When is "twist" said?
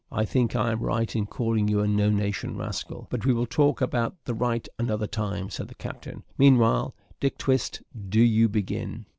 7.37-7.83